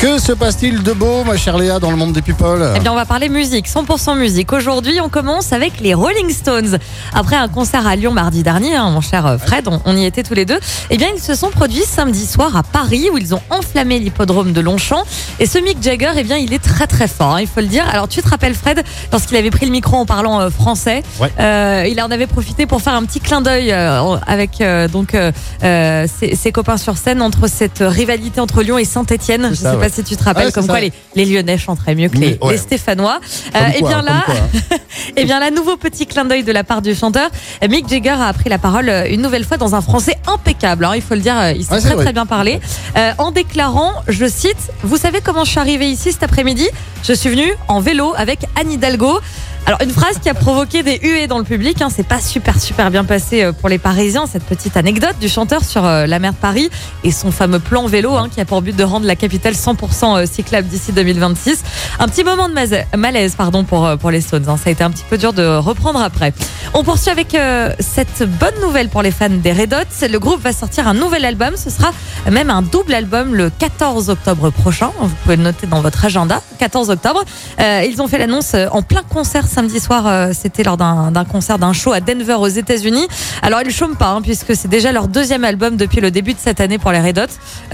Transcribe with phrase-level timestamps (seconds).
[0.00, 2.92] Que se passe-t-il de beau, ma chère Léa, dans le monde des people Eh bien,
[2.92, 4.52] on va parler musique, 100% musique.
[4.52, 6.78] Aujourd'hui, on commence avec les Rolling Stones.
[7.14, 10.04] Après un concert à Lyon mardi dernier, hein, mon cher euh, Fred, on, on y
[10.04, 10.58] était tous les deux.
[10.90, 14.52] Eh bien, ils se sont produits samedi soir à Paris, où ils ont enflammé l'hippodrome
[14.52, 15.02] de Longchamp.
[15.40, 17.66] Et ce Mick Jagger, eh bien, il est très très fort, hein, il faut le
[17.66, 17.88] dire.
[17.90, 21.32] Alors, tu te rappelles, Fred, lorsqu'il avait pris le micro en parlant euh, français, Ouais.
[21.40, 25.16] euh, il en avait profité pour faire un petit clin d'œil euh, avec euh, donc
[25.62, 29.48] ses, ses copains sur scène entre cette rivalité entre Lyon et Saint-Etienne.
[29.50, 29.82] Je ça, sais ouais.
[29.82, 30.72] pas si tu te rappelles, Ouais, comme ça.
[30.72, 32.52] quoi les, les Lyonnais chanteraient mieux que les, Ouais.
[32.52, 33.18] les Stéphanois.
[33.52, 34.76] Comme Euh, eh bien là, quoi, hein.
[35.16, 37.28] eh bien là, nouveau petit clin d'œil de la part du chanteur.
[37.68, 40.84] Mick Jagger a pris la parole euh, une nouvelle fois dans un français impeccable.
[40.84, 42.04] hein, il faut le dire, euh, il Ouais, c'est très vrai.
[42.04, 42.60] très bien parler.
[42.96, 46.68] Euh, en déclarant, je cite, vous savez comment je suis arrivé ici cet après-midi?
[47.02, 49.20] Je suis venu en vélo avec Anne Hidalgo.
[49.68, 51.82] Alors une phrase qui a provoqué des huées dans le public.
[51.82, 55.28] Hein, c'est pas super super bien passé euh, pour les Parisiens cette petite anecdote du
[55.28, 56.70] chanteur sur euh, la mer de Paris
[57.02, 60.18] et son fameux plan vélo hein, qui a pour but de rendre la capitale 100%
[60.22, 61.64] euh, cyclable d'ici 2026.
[61.98, 64.48] Un petit moment de malaise pardon pour pour les Stones.
[64.48, 64.56] hein.
[64.56, 66.32] Ça a été un petit peu dur de reprendre après.
[66.72, 67.36] On poursuit avec
[67.80, 70.06] cette bonne nouvelle pour les fans des Red Hot.
[70.08, 71.54] Le groupe va sortir un nouvel album.
[71.56, 71.90] Ce sera
[72.30, 74.90] même un double album le 14 octobre prochain.
[75.00, 76.42] Vous pouvez le noter dans votre agenda.
[76.58, 77.24] 14 octobre.
[77.58, 80.06] Ils ont fait l'annonce en plein concert samedi soir.
[80.06, 83.06] euh, C'était lors d'un concert, d'un show à Denver aux États-Unis.
[83.42, 86.38] Alors ils chôment pas hein, puisque c'est déjà leur deuxième album depuis le début de
[86.38, 87.22] cette année pour les Red Hot.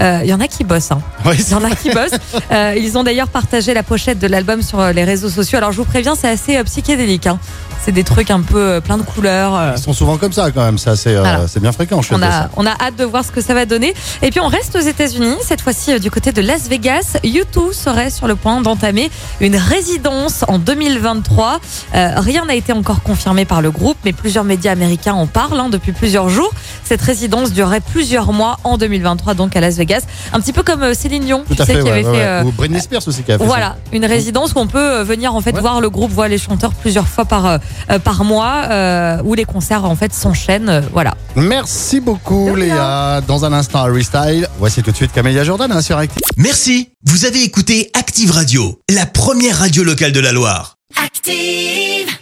[0.01, 0.91] Euh, Il y en a qui bossent.
[0.91, 1.01] hein.
[1.49, 2.19] Il y en a qui bossent.
[2.51, 5.57] Euh, ils ont d'ailleurs partagé la pochette de l'album sur euh, les réseaux sociaux.
[5.57, 7.27] Alors je vous préviens, c'est assez euh, psychédélique.
[7.27, 7.37] hein.
[7.85, 9.55] C'est des trucs un peu euh, plein de couleurs.
[9.55, 10.77] euh, Ils sont souvent comme ça, quand même.
[10.77, 11.41] Ça, c'est euh, Voilà.
[11.59, 12.49] bien fréquent on a, ça.
[12.55, 13.93] on a hâte de voir ce que ça va donner.
[14.21, 17.17] Et puis on reste aux États-Unis, cette fois-ci du côté de Las Vegas.
[17.25, 19.11] U2 serait sur le point d'entamer
[19.41, 21.59] une résidence en 2023.
[21.95, 25.59] Euh, rien n'a été encore confirmé par le groupe, mais plusieurs médias américains en parlent
[25.59, 26.51] hein, depuis plusieurs jours.
[26.93, 30.03] Cette résidence durerait plusieurs mois en 2023, donc à Las Vegas.
[30.31, 32.03] Un petit peu comme euh, Céline Dion, Tout tu à sais, fait, qui ouais, avait
[32.05, 32.19] ouais, fait.
[32.19, 32.23] ouais.
[32.23, 35.03] euh, Ou Britney Spears aussi qui a fait voilà, une résidence où on peut euh,
[35.03, 35.59] venir en fait Ouais.
[35.61, 37.57] voir le groupe, voir les chanteurs plusieurs fois par euh,
[38.03, 40.69] par mois, euh, où les concerts en fait s'enchaînent.
[40.69, 41.15] euh, voilà.
[41.35, 42.53] Merci beaucoup.
[42.55, 43.21] Léa.
[43.27, 44.47] Dans un instant, Harry Style.
[44.59, 46.21] Voici tout de suite Camélia Jordan hein, sur Active.
[46.37, 50.75] Merci, vous avez écouté Active Radio, la première radio locale de la Loire.
[51.03, 52.12] Active.